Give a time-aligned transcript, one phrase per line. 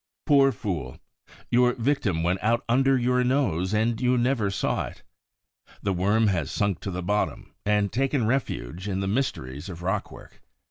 [0.25, 0.97] Poor fool!
[1.51, 5.03] Your victim went out under your nose and you never saw it.
[5.83, 9.85] The worm has sunk to the bottom and taken refuge in the mysteries of the
[9.85, 10.41] rockwork.